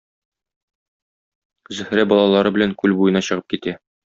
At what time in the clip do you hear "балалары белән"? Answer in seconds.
2.13-2.75